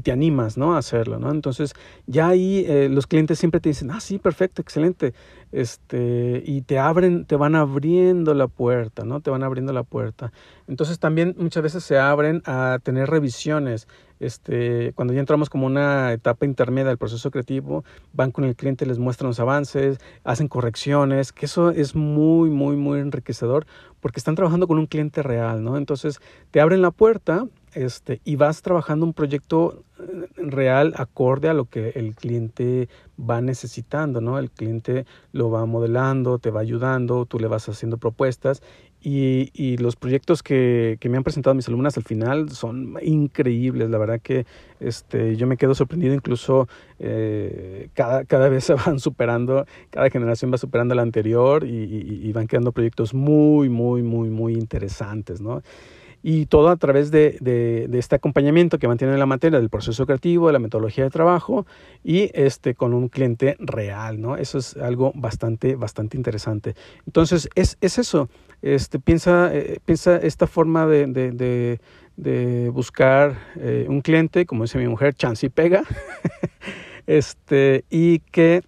te 0.00 0.12
animas, 0.12 0.56
¿no? 0.56 0.74
A 0.74 0.78
hacerlo, 0.78 1.18
¿no? 1.18 1.30
Entonces 1.30 1.74
ya 2.06 2.28
ahí 2.28 2.64
eh, 2.68 2.88
los 2.90 3.06
clientes 3.06 3.38
siempre 3.38 3.60
te 3.60 3.68
dicen, 3.68 3.90
ah, 3.90 4.00
sí, 4.00 4.18
perfecto, 4.18 4.62
excelente, 4.62 5.14
este, 5.52 6.42
y 6.46 6.62
te 6.62 6.78
abren, 6.78 7.24
te 7.26 7.36
van 7.36 7.54
abriendo 7.54 8.34
la 8.34 8.48
puerta, 8.48 9.04
¿no? 9.04 9.20
Te 9.20 9.30
van 9.30 9.42
abriendo 9.42 9.72
la 9.72 9.82
puerta. 9.82 10.32
Entonces 10.66 10.98
también 10.98 11.34
muchas 11.38 11.62
veces 11.62 11.84
se 11.84 11.98
abren 11.98 12.42
a 12.46 12.78
tener 12.82 13.10
revisiones, 13.10 13.88
este, 14.18 14.92
cuando 14.94 15.12
ya 15.12 15.20
entramos 15.20 15.50
como 15.50 15.66
una 15.66 16.12
etapa 16.12 16.46
intermedia 16.46 16.88
del 16.88 16.98
proceso 16.98 17.30
creativo, 17.30 17.84
van 18.12 18.30
con 18.30 18.44
el 18.44 18.54
cliente, 18.54 18.86
les 18.86 18.98
muestran 18.98 19.28
los 19.28 19.40
avances, 19.40 19.98
hacen 20.22 20.46
correcciones, 20.46 21.32
que 21.32 21.46
eso 21.46 21.70
es 21.70 21.96
muy, 21.96 22.48
muy, 22.48 22.76
muy 22.76 23.00
enriquecedor 23.00 23.66
porque 24.00 24.20
están 24.20 24.36
trabajando 24.36 24.68
con 24.68 24.78
un 24.78 24.86
cliente 24.86 25.22
real, 25.22 25.62
¿no? 25.64 25.76
Entonces 25.76 26.20
te 26.50 26.60
abren 26.60 26.82
la 26.82 26.92
puerta 26.92 27.46
este, 27.74 28.20
y 28.24 28.36
vas 28.36 28.62
trabajando 28.62 29.06
un 29.06 29.12
proyecto 29.12 29.84
eh, 29.98 30.26
real 30.36 30.94
acorde 30.96 31.48
a 31.48 31.54
lo 31.54 31.66
que 31.66 31.90
el 31.90 32.14
cliente 32.14 32.88
va 33.18 33.40
necesitando, 33.40 34.20
¿no? 34.20 34.38
El 34.38 34.50
cliente 34.50 35.06
lo 35.32 35.50
va 35.50 35.64
modelando, 35.66 36.38
te 36.38 36.50
va 36.50 36.60
ayudando, 36.60 37.26
tú 37.26 37.38
le 37.38 37.46
vas 37.46 37.68
haciendo 37.68 37.98
propuestas 37.98 38.62
y, 39.04 39.76
los 39.78 39.96
proyectos 39.96 40.42
que, 40.42 40.98
me 41.02 41.16
han 41.16 41.24
presentado 41.24 41.54
mis 41.54 41.66
alumnas 41.66 41.96
al 41.96 42.04
final 42.04 42.50
son 42.50 42.96
increíbles, 43.02 43.90
la 43.90 43.98
verdad 43.98 44.20
que 44.20 44.46
este, 44.78 45.36
yo 45.36 45.46
me 45.46 45.56
quedo 45.56 45.74
sorprendido, 45.74 46.14
incluso 46.14 46.68
eh, 46.98 47.88
cada, 47.94 48.24
cada 48.24 48.48
vez 48.48 48.64
se 48.66 48.74
van 48.74 49.00
superando, 49.00 49.66
cada 49.90 50.08
generación 50.10 50.52
va 50.52 50.58
superando 50.58 50.92
a 50.92 50.96
la 50.96 51.02
anterior 51.02 51.64
y, 51.64 51.84
y, 51.84 52.28
y 52.28 52.32
van 52.32 52.46
quedando 52.46 52.72
proyectos 52.72 53.12
muy, 53.12 53.68
muy, 53.68 54.02
muy, 54.02 54.30
muy 54.30 54.54
interesantes, 54.54 55.40
¿no? 55.40 55.62
Y 56.22 56.46
todo 56.46 56.68
a 56.68 56.76
través 56.76 57.10
de, 57.10 57.36
de, 57.40 57.98
este 57.98 58.16
acompañamiento 58.16 58.78
que 58.78 58.88
mantiene 58.88 59.18
la 59.18 59.26
materia 59.26 59.58
del 59.58 59.70
proceso 59.70 60.06
creativo, 60.06 60.46
de 60.46 60.52
la 60.52 60.58
metodología 60.58 61.04
de 61.04 61.10
trabajo 61.10 61.66
y 62.04 62.30
este 62.34 62.74
con 62.74 62.94
un 62.94 63.08
cliente 63.08 63.56
real, 63.58 64.20
¿no? 64.20 64.36
Eso 64.36 64.58
es 64.58 64.76
algo 64.76 65.12
bastante, 65.14 65.74
bastante 65.74 66.16
interesante. 66.16 66.74
Entonces, 67.06 67.48
es, 67.54 67.76
es 67.80 67.98
eso. 67.98 68.28
Este, 68.62 69.00
piensa, 69.00 69.50
eh, 69.52 69.78
piensa 69.84 70.16
esta 70.16 70.46
forma 70.46 70.86
de, 70.86 71.06
de, 71.08 71.80
de 72.16 72.68
buscar 72.70 73.36
eh, 73.56 73.86
un 73.88 74.00
cliente, 74.00 74.46
como 74.46 74.64
dice 74.64 74.78
mi 74.78 74.86
mujer, 74.86 75.14
chance 75.14 75.46
y 75.46 75.48
pega, 75.48 75.82
este, 77.06 77.84
y 77.90 78.20
que 78.20 78.62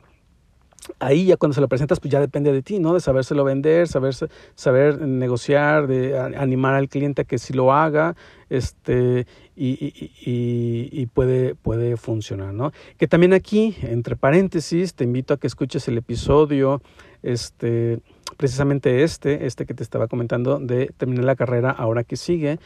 ahí 0.98 1.26
ya 1.26 1.36
cuando 1.36 1.54
se 1.54 1.60
lo 1.60 1.68
presentas, 1.68 2.00
pues 2.00 2.12
ya 2.12 2.20
depende 2.20 2.52
de 2.52 2.62
ti, 2.62 2.78
¿no? 2.78 2.94
De 2.94 3.00
sabérselo 3.00 3.44
vender, 3.44 3.88
saber, 3.88 4.14
saber 4.54 5.00
negociar, 5.00 5.86
de 5.86 6.18
animar 6.18 6.74
al 6.74 6.88
cliente 6.88 7.22
a 7.22 7.24
que 7.24 7.38
sí 7.38 7.52
lo 7.52 7.72
haga, 7.72 8.16
este, 8.50 9.26
y, 9.56 9.70
y, 9.70 10.12
y, 10.24 10.88
y, 10.92 11.06
puede, 11.06 11.54
puede 11.54 11.96
funcionar, 11.96 12.52
¿no? 12.52 12.72
Que 12.98 13.08
también 13.08 13.32
aquí, 13.32 13.76
entre 13.82 14.16
paréntesis, 14.16 14.94
te 14.94 15.04
invito 15.04 15.34
a 15.34 15.38
que 15.38 15.46
escuches 15.46 15.88
el 15.88 15.98
episodio, 15.98 16.82
este, 17.22 18.00
precisamente 18.36 19.02
este, 19.02 19.46
este 19.46 19.66
que 19.66 19.74
te 19.74 19.82
estaba 19.82 20.08
comentando 20.08 20.58
de 20.58 20.92
terminar 20.96 21.24
la 21.24 21.36
carrera 21.36 21.70
ahora 21.70 22.04
que 22.04 22.16
sigue. 22.16 22.58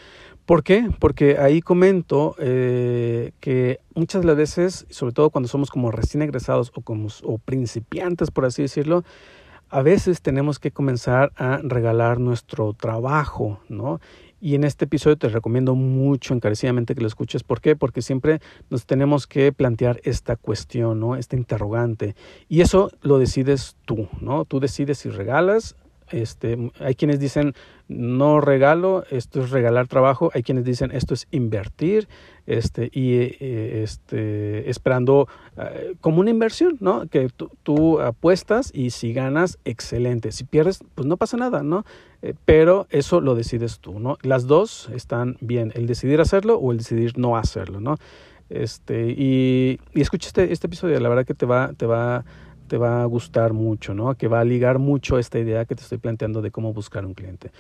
¿Por 0.49 0.63
qué? 0.63 0.89
Porque 0.99 1.37
ahí 1.37 1.61
comento 1.61 2.35
eh, 2.39 3.33
que 3.39 3.81
muchas 3.95 4.23
de 4.23 4.29
las 4.29 4.37
veces, 4.39 4.87
sobre 4.89 5.13
todo 5.13 5.29
cuando 5.29 5.47
somos 5.47 5.71
como 5.71 5.91
recién 5.91 6.23
egresados 6.23 6.73
o 6.75 6.81
como 6.81 7.09
o 7.25 7.37
principiantes, 7.37 8.31
por 8.31 8.47
así 8.47 8.63
decirlo, 8.63 9.05
a 9.69 9.83
veces 9.83 10.23
tenemos 10.23 10.59
que 10.59 10.71
comenzar 10.71 11.33
a 11.37 11.61
regalar 11.63 12.19
nuestro 12.19 12.73
trabajo, 12.73 13.61
¿no? 13.69 14.01
Y 14.41 14.55
en 14.55 14.65
este 14.65 14.87
episodio 14.87 15.19
te 15.19 15.29
recomiendo 15.29 15.75
mucho 15.75 16.33
encarecidamente 16.33 16.95
que 16.95 17.03
lo 17.03 17.09
escuches. 17.09 17.43
¿Por 17.43 17.61
qué? 17.61 17.77
Porque 17.77 18.01
siempre 18.01 18.41
nos 18.71 18.87
tenemos 18.87 19.27
que 19.27 19.53
plantear 19.53 20.01
esta 20.05 20.37
cuestión, 20.37 20.99
¿no? 20.99 21.17
Este 21.17 21.37
interrogante. 21.37 22.17
Y 22.49 22.63
eso 22.63 22.91
lo 23.03 23.19
decides 23.19 23.77
tú, 23.85 24.09
¿no? 24.23 24.47
Tú 24.47 24.61
decides 24.61 24.97
si 24.97 25.11
regalas 25.11 25.77
este, 26.11 26.71
hay 26.81 26.95
quienes 26.95 27.21
dicen 27.21 27.55
no 27.89 28.41
regalo, 28.41 29.05
esto 29.11 29.41
es 29.41 29.51
regalar 29.51 29.89
trabajo, 29.89 30.31
hay 30.35 30.43
quienes 30.43 30.65
dicen 30.65 30.91
esto 30.93 31.15
es 31.15 31.27
invertir, 31.31 32.07
este, 32.47 32.91
y 32.93 33.15
eh, 33.15 33.83
este, 33.83 34.69
esperando 34.69 35.27
eh, 35.57 35.95
como 36.01 36.21
una 36.21 36.31
inversión, 36.31 36.77
¿no? 36.81 37.07
Que 37.09 37.29
tú, 37.63 38.01
apuestas 38.01 38.71
y 38.75 38.91
si 38.91 39.13
ganas, 39.13 39.59
excelente. 39.65 40.33
Si 40.33 40.45
pierdes, 40.45 40.81
pues 40.95 41.07
no 41.07 41.17
pasa 41.17 41.37
nada, 41.37 41.63
¿no? 41.63 41.85
Eh, 42.21 42.35
pero 42.45 42.87
eso 42.91 43.21
lo 43.21 43.35
decides 43.35 43.81
tú, 43.81 44.01
¿no? 44.01 44.19
Las 44.23 44.47
dos 44.47 44.91
están 44.95 45.37
bien, 45.41 45.73
el 45.75 45.87
decidir 45.87 46.21
hacerlo 46.21 46.59
o 46.59 46.73
el 46.73 46.79
decidir 46.79 47.19
no 47.19 47.37
hacerlo, 47.37 47.81
¿no? 47.81 47.97
Este, 48.51 49.11
y, 49.11 49.79
y 49.95 50.01
escucha 50.01 50.29
este, 50.29 50.53
este 50.53 50.67
episodio, 50.67 50.99
la 51.01 51.09
verdad 51.09 51.27
que 51.27 51.35
te 51.35 51.47
va, 51.47 51.73
te 51.75 51.87
va 51.87 52.25
te 52.69 52.79
va 52.79 53.03
a 53.03 53.07
gustar 53.07 53.53
mucho, 53.53 53.95
¿no? 53.95 54.15
Que 54.15 54.29
va 54.29 54.41
a 54.41 54.45
ligar 54.45 54.79
mucho 54.79 55.19
esta 55.19 55.39
idea 55.39 55.65
que 55.65 55.75
te 55.75 55.83
estoy 55.83 55.99
planteando 55.99 56.43
de 56.43 56.53
cómo 56.53 56.73
buscar 56.73 57.05
un 57.05 57.15
cliente. 57.15 57.51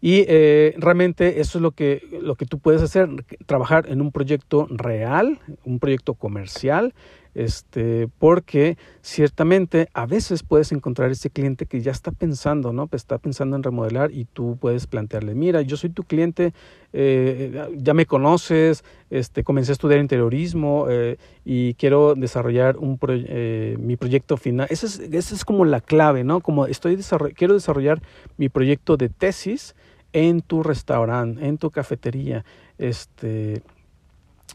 Y 0.00 0.24
eh, 0.26 0.74
realmente 0.78 1.40
eso 1.40 1.58
es 1.58 1.62
lo 1.62 1.70
que, 1.70 2.02
lo 2.20 2.34
que 2.34 2.46
tú 2.46 2.58
puedes 2.58 2.82
hacer, 2.82 3.08
trabajar 3.46 3.86
en 3.88 4.00
un 4.00 4.10
proyecto 4.10 4.66
real, 4.70 5.38
un 5.64 5.78
proyecto 5.78 6.14
comercial, 6.14 6.94
este, 7.34 8.08
porque 8.18 8.78
ciertamente 9.02 9.88
a 9.92 10.06
veces 10.06 10.42
puedes 10.42 10.72
encontrar 10.72 11.10
ese 11.10 11.30
cliente 11.30 11.66
que 11.66 11.80
ya 11.80 11.92
está 11.92 12.10
pensando, 12.10 12.72
¿no? 12.72 12.86
Pues 12.86 13.02
está 13.02 13.18
pensando 13.18 13.56
en 13.56 13.62
remodelar 13.62 14.12
y 14.12 14.24
tú 14.24 14.56
puedes 14.60 14.86
plantearle, 14.86 15.34
mira, 15.34 15.62
yo 15.62 15.76
soy 15.76 15.90
tu 15.90 16.04
cliente, 16.04 16.52
eh, 16.92 17.68
ya 17.76 17.92
me 17.92 18.06
conoces, 18.06 18.84
este, 19.10 19.42
comencé 19.42 19.72
a 19.72 19.74
estudiar 19.74 20.00
interiorismo 20.00 20.86
eh, 20.88 21.18
y 21.44 21.74
quiero 21.74 22.14
desarrollar 22.14 22.76
un 22.76 22.98
eh, 23.08 23.76
mi 23.80 23.96
proyecto 23.96 24.36
final. 24.36 24.68
Esa 24.70 24.86
es, 24.86 25.00
esa 25.00 25.34
es 25.34 25.44
como 25.44 25.64
la 25.64 25.80
clave, 25.80 26.24
¿no? 26.24 26.40
Como 26.40 26.66
estoy 26.66 26.96
quiero 27.34 27.54
desarrollar 27.54 28.00
mi 28.36 28.48
proyecto 28.48 28.96
de 28.96 29.08
tesis 29.08 29.74
en 30.12 30.40
tu 30.40 30.62
restaurante, 30.62 31.44
en 31.44 31.58
tu 31.58 31.70
cafetería, 31.70 32.44
este 32.78 33.62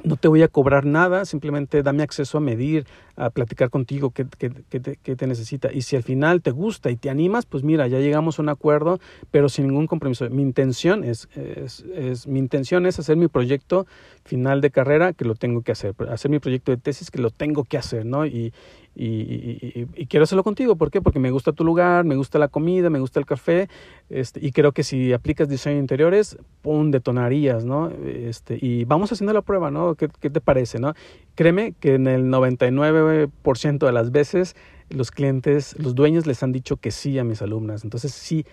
no 0.03 0.15
te 0.15 0.27
voy 0.27 0.43
a 0.43 0.47
cobrar 0.47 0.85
nada, 0.85 1.25
simplemente 1.25 1.83
dame 1.83 2.03
acceso 2.03 2.37
a 2.37 2.41
medir, 2.41 2.85
a 3.19 3.29
platicar 3.29 3.69
contigo 3.69 4.11
qué, 4.11 4.25
qué, 4.37 4.51
qué, 4.69 5.15
te, 5.15 5.27
necesita. 5.27 5.71
Y 5.73 5.81
si 5.81 5.95
al 5.95 6.03
final 6.03 6.41
te 6.41 6.51
gusta 6.51 6.89
y 6.89 6.95
te 6.95 7.09
animas, 7.09 7.45
pues 7.45 7.63
mira, 7.63 7.87
ya 7.87 7.99
llegamos 7.99 8.39
a 8.39 8.41
un 8.41 8.49
acuerdo, 8.49 8.99
pero 9.29 9.49
sin 9.49 9.67
ningún 9.67 9.87
compromiso. 9.87 10.29
Mi 10.29 10.41
intención 10.41 11.03
es, 11.03 11.27
es, 11.35 11.85
es, 11.93 12.27
mi 12.27 12.39
intención 12.39 12.85
es 12.85 12.97
hacer 12.97 13.17
mi 13.17 13.27
proyecto 13.27 13.85
final 14.23 14.61
de 14.61 14.71
carrera, 14.71 15.11
que 15.13 15.25
lo 15.25 15.35
tengo 15.35 15.61
que 15.61 15.73
hacer, 15.73 15.93
hacer 16.09 16.31
mi 16.31 16.39
proyecto 16.39 16.71
de 16.71 16.77
tesis, 16.77 17.11
que 17.11 17.19
lo 17.19 17.29
tengo 17.29 17.65
que 17.65 17.77
hacer, 17.77 18.05
¿no? 18.05 18.25
Y, 18.25 18.53
y, 18.95 19.87
y, 19.95 20.05
quiero 20.07 20.23
hacerlo 20.23 20.43
contigo. 20.43 20.75
¿Por 20.75 20.91
qué? 20.91 21.01
Porque 21.01 21.19
me 21.19 21.31
gusta 21.31 21.53
tu 21.53 21.63
lugar, 21.63 22.03
me 22.03 22.15
gusta 22.15 22.37
la 22.37 22.49
comida, 22.49 22.89
me 22.89 22.99
gusta 22.99 23.19
el 23.19 23.25
café, 23.25 23.69
este, 24.09 24.45
y 24.45 24.51
creo 24.51 24.73
que 24.73 24.83
si 24.83 25.13
aplicas 25.13 25.47
diseño 25.47 25.79
interiores, 25.79 26.37
¡pum! 26.61 26.91
detonarías, 26.91 27.63
¿no? 27.63 27.89
Este, 27.89 28.57
y 28.59 28.83
vamos 28.83 29.11
haciendo 29.11 29.31
la 29.31 29.41
prueba, 29.41 29.71
¿no? 29.71 29.95
¿Qué, 29.95 30.09
qué 30.19 30.29
te 30.29 30.41
parece, 30.41 30.79
no? 30.79 30.93
Créeme 31.39 31.71
que 31.79 31.93
en 31.93 32.07
el 32.07 32.25
99% 32.25 33.85
de 33.85 33.91
las 33.93 34.11
veces 34.11 34.57
los 34.89 35.09
clientes, 35.09 35.73
los 35.79 35.95
dueños 35.95 36.27
les 36.27 36.43
han 36.43 36.51
dicho 36.51 36.75
que 36.75 36.91
sí 36.91 37.17
a 37.17 37.23
mis 37.23 37.41
alumnas. 37.41 37.85
Entonces 37.85 38.11
sí, 38.11 38.45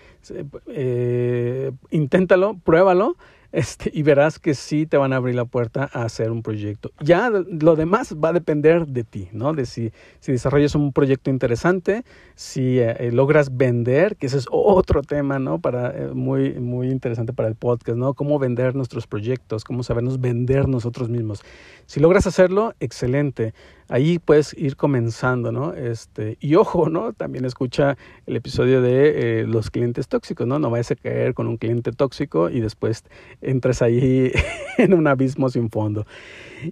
eh, 0.69 1.73
inténtalo, 1.90 2.61
pruébalo 2.62 3.16
este, 3.53 3.91
y 3.93 4.03
verás 4.03 4.38
que 4.38 4.55
sí 4.55 4.87
te 4.87 4.97
van 4.97 5.12
a 5.12 5.17
abrir 5.17 5.35
la 5.35 5.45
puerta 5.45 5.88
a 5.93 6.03
hacer 6.03 6.31
un 6.31 6.43
proyecto. 6.43 6.91
Ya 7.00 7.31
lo 7.31 7.76
demás 7.76 8.15
va 8.15 8.31
a 8.31 8.33
depender 8.33 8.87
de 8.87 9.05
ti, 9.05 9.29
¿no? 9.33 9.53
De 9.53 9.67
si, 9.67 9.93
si 10.21 10.33
desarrollas 10.33 10.75
un 10.75 10.93
proyecto 10.93 11.31
interesante, 11.31 12.05
si 12.35 12.79
eh, 12.79 13.11
logras 13.12 13.57
vender, 13.57 14.17
que 14.17 14.26
ese 14.26 14.38
es 14.38 14.47
otro 14.50 15.03
tema, 15.03 15.38
¿no? 15.38 15.59
Para, 15.61 15.91
eh, 15.97 16.09
muy, 16.12 16.55
muy 16.55 16.88
interesante 16.88 17.33
para 17.33 17.49
el 17.49 17.55
podcast, 17.55 17.99
¿no? 17.99 18.15
Cómo 18.15 18.38
vender 18.38 18.75
nuestros 18.75 19.07
proyectos, 19.07 19.65
cómo 19.65 19.83
sabernos 19.83 20.21
vender 20.21 20.69
nosotros 20.69 21.09
mismos. 21.09 21.43
Si 21.87 22.00
logras 22.00 22.26
hacerlo, 22.26 22.75
excelente 22.81 23.55
ahí 23.88 24.19
puedes 24.19 24.55
ir 24.55 24.76
comenzando, 24.76 25.53
¿no? 25.53 25.73
Este, 25.73 26.37
y 26.41 26.55
ojo, 26.57 26.88
¿no? 26.88 27.12
También 27.12 27.45
escucha 27.45 27.97
el 28.26 28.37
episodio 28.37 28.83
de 28.83 29.41
eh, 29.41 29.47
los 29.47 29.71
clientes 29.71 30.09
tóxicos, 30.09 30.47
¿no? 30.47 30.59
No 30.59 30.71
vayas 30.71 30.91
a 30.91 30.97
caer 30.97 31.35
con 31.35 31.47
un 31.47 31.57
cliente 31.57 31.93
tóxico 31.93 32.50
y 32.50 32.61
después 32.61 33.05
entres 33.49 33.83
ahí 33.83 34.33
en 34.79 34.95
un 34.95 35.07
abismo 35.07 35.49
sin 35.49 35.71
fondo. 35.71 36.07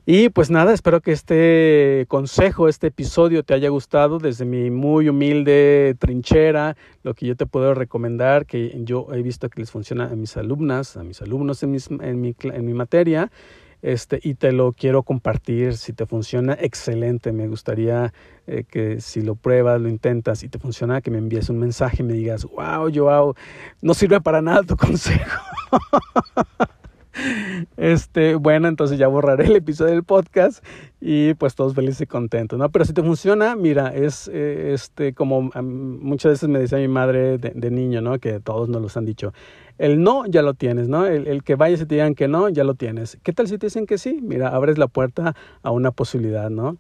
Y 0.07 0.31
pues 0.31 0.51
nada, 0.51 0.73
espero 0.73 1.01
que 1.01 1.13
este 1.13 2.07
consejo, 2.09 2.69
este 2.69 2.87
episodio 2.87 3.43
te 3.43 3.55
haya 3.55 3.69
gustado 3.69 4.19
desde 4.19 4.45
mi 4.45 4.71
muy 4.71 5.09
humilde 5.09 5.95
trinchera, 5.99 6.77
lo 7.03 7.15
que 7.15 7.27
yo 7.27 7.37
te 7.37 7.47
puedo 7.47 7.75
recomendar, 7.75 8.47
que 8.47 8.75
yo 8.85 9.09
he 9.13 9.23
visto 9.23 9.51
que 9.51 9.61
les 9.61 9.71
funciona 9.71 10.07
a 10.07 10.17
mis 10.17 10.37
alumnas, 10.37 10.97
a 10.97 11.05
mis 11.05 11.21
alumnos 11.21 11.63
en, 11.63 11.71
mi, 11.71 12.35
en 12.43 12.65
mi 12.65 12.75
materia 12.75 13.31
este, 13.85 14.19
y 14.23 14.35
te 14.35 14.51
lo 14.51 14.73
quiero 14.73 15.03
compartir. 15.03 15.77
Si 15.77 15.93
te 15.93 16.07
funciona, 16.07 16.57
excelente. 16.59 17.33
Me 17.33 17.49
gustaría 17.49 18.15
eh, 18.47 18.65
que 18.65 18.99
si 19.03 19.21
lo 19.21 19.35
pruebas, 19.35 19.79
lo 19.79 19.91
intentas 19.91 20.43
y 20.43 20.49
te 20.49 20.59
funciona, 20.59 21.03
que 21.03 21.11
me 21.11 21.19
envíes 21.19 21.51
un 21.51 21.59
mensaje 21.59 21.99
y 22.01 22.03
me 22.03 22.15
digas, 22.15 22.47
wow, 22.47 22.91
Joao, 22.93 23.35
no 23.83 23.93
sirve 23.93 24.23
para 24.23 24.41
nada 24.41 24.63
tu 24.63 24.75
consejo. 24.79 25.54
Este, 27.77 28.35
bueno, 28.35 28.69
entonces 28.69 28.99
ya 28.99 29.07
borraré 29.07 29.45
el 29.45 29.57
episodio 29.57 29.93
del 29.93 30.03
podcast 30.03 30.65
y 31.01 31.35
pues 31.35 31.55
todos 31.55 31.75
felices 31.75 32.01
y 32.03 32.07
contentos, 32.07 32.59
¿no? 32.59 32.69
Pero 32.71 32.85
si 32.85 32.93
te 32.93 33.03
funciona, 33.03 33.55
mira, 33.55 33.95
es 33.95 34.29
eh, 34.33 34.73
este 34.75 35.15
como 35.15 35.51
muchas 35.63 36.33
veces 36.33 36.49
me 36.49 36.59
decía 36.59 36.79
mi 36.79 36.89
madre 36.89 37.39
de, 37.39 37.71
niño, 37.71 38.01
¿no? 38.01 38.19
Que 38.19 38.41
todos 38.41 38.69
nos 38.69 38.83
los 38.83 38.97
han 38.97 39.05
dicho. 39.05 39.33
El 39.79 40.03
no 40.03 40.27
ya 40.27 40.43
lo 40.43 40.55
tienes, 40.55 40.89
¿no? 40.89 41.07
El, 41.07 41.27
el, 41.27 41.43
que 41.45 41.55
vayas 41.55 41.81
y 41.81 41.87
te 41.87 41.95
digan 41.97 42.15
que 42.15 42.29
no, 42.29 42.49
ya 42.49 42.65
lo 42.65 42.75
tienes. 42.75 43.19
¿Qué 43.23 43.33
tal 43.33 43.49
si 43.49 43.59
te 43.59 43.67
dicen 43.67 43.87
que 43.87 43.99
sí? 43.99 44.21
Mira, 44.23 44.49
abres 44.49 44.79
la 44.79 44.89
puerta 44.89 45.37
a 45.63 45.71
una 45.71 45.91
posibilidad, 45.91 46.51
¿no? 46.51 46.79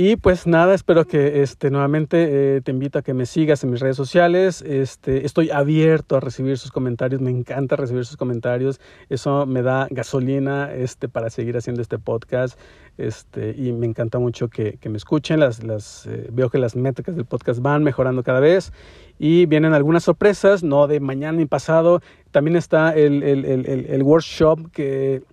Y 0.00 0.14
pues 0.14 0.46
nada, 0.46 0.74
espero 0.74 1.06
que 1.06 1.42
este, 1.42 1.72
nuevamente 1.72 2.58
eh, 2.58 2.60
te 2.60 2.70
invito 2.70 3.00
a 3.00 3.02
que 3.02 3.14
me 3.14 3.26
sigas 3.26 3.64
en 3.64 3.72
mis 3.72 3.80
redes 3.80 3.96
sociales. 3.96 4.62
Este, 4.62 5.26
estoy 5.26 5.50
abierto 5.50 6.14
a 6.14 6.20
recibir 6.20 6.56
sus 6.56 6.70
comentarios, 6.70 7.20
me 7.20 7.32
encanta 7.32 7.74
recibir 7.74 8.04
sus 8.04 8.16
comentarios. 8.16 8.80
Eso 9.08 9.44
me 9.44 9.60
da 9.62 9.88
gasolina 9.90 10.72
este, 10.72 11.08
para 11.08 11.30
seguir 11.30 11.56
haciendo 11.56 11.82
este 11.82 11.98
podcast. 11.98 12.56
Este, 12.96 13.56
y 13.58 13.72
me 13.72 13.86
encanta 13.86 14.20
mucho 14.20 14.46
que, 14.46 14.76
que 14.76 14.88
me 14.88 14.98
escuchen. 14.98 15.40
Las, 15.40 15.64
las, 15.64 16.06
eh, 16.06 16.28
veo 16.30 16.48
que 16.48 16.58
las 16.58 16.76
métricas 16.76 17.16
del 17.16 17.24
podcast 17.24 17.58
van 17.60 17.82
mejorando 17.82 18.22
cada 18.22 18.38
vez 18.38 18.72
y 19.18 19.46
vienen 19.46 19.74
algunas 19.74 20.04
sorpresas, 20.04 20.62
no 20.62 20.86
de 20.86 21.00
mañana 21.00 21.38
ni 21.38 21.46
pasado. 21.46 22.02
También 22.30 22.54
está 22.54 22.94
el, 22.94 23.24
el, 23.24 23.44
el, 23.44 23.66
el 23.66 24.02
workshop 24.04 24.70
que 24.70 25.24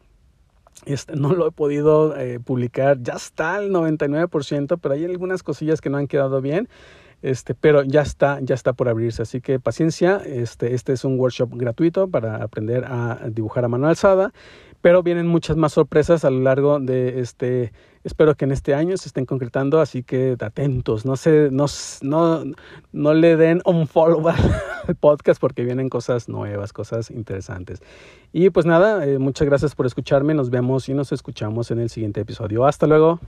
este, 0.85 1.15
no 1.15 1.33
lo 1.33 1.47
he 1.47 1.51
podido 1.51 2.17
eh, 2.17 2.39
publicar, 2.39 3.01
ya 3.01 3.13
está 3.13 3.57
el 3.57 3.71
99%, 3.71 4.79
pero 4.81 4.93
hay 4.93 5.05
algunas 5.05 5.43
cosillas 5.43 5.81
que 5.81 5.89
no 5.89 5.97
han 5.97 6.07
quedado 6.07 6.41
bien. 6.41 6.67
Este, 7.25 7.55
pero 7.55 7.81
ya 7.81 8.01
está, 8.03 8.37
ya 8.39 8.53
está 8.53 8.73
por 8.73 8.87
abrirse, 8.87 9.23
así 9.23 9.41
que 9.41 9.59
paciencia. 9.59 10.21
Este, 10.23 10.75
este 10.75 10.93
es 10.93 11.03
un 11.03 11.19
workshop 11.19 11.49
gratuito 11.55 12.07
para 12.07 12.35
aprender 12.35 12.85
a 12.85 13.19
dibujar 13.31 13.65
a 13.65 13.67
mano 13.67 13.87
alzada, 13.87 14.31
pero 14.81 15.01
vienen 15.01 15.25
muchas 15.25 15.57
más 15.57 15.73
sorpresas 15.73 16.23
a 16.23 16.29
lo 16.29 16.41
largo 16.41 16.79
de 16.79 17.19
este. 17.21 17.73
Espero 18.03 18.35
que 18.35 18.45
en 18.45 18.51
este 18.51 18.75
año 18.75 18.95
se 18.97 19.09
estén 19.09 19.25
concretando, 19.25 19.81
así 19.81 20.03
que 20.03 20.37
atentos. 20.39 21.03
No 21.03 21.15
se, 21.15 21.49
no, 21.49 21.65
no, 22.03 22.43
no 22.93 23.13
le 23.15 23.37
den 23.37 23.63
un 23.65 23.87
follow 23.87 24.29
al 24.87 24.95
podcast 24.95 25.41
porque 25.41 25.63
vienen 25.63 25.89
cosas 25.89 26.29
nuevas, 26.29 26.73
cosas 26.73 27.09
interesantes. 27.09 27.81
Y 28.33 28.51
pues 28.51 28.67
nada, 28.67 29.03
eh, 29.03 29.17
muchas 29.17 29.47
gracias 29.47 29.73
por 29.73 29.87
escucharme. 29.87 30.35
Nos 30.35 30.51
vemos 30.51 30.87
y 30.89 30.93
nos 30.93 31.11
escuchamos 31.11 31.71
en 31.71 31.79
el 31.79 31.89
siguiente 31.89 32.21
episodio. 32.21 32.67
Hasta 32.67 32.85
luego. 32.85 33.19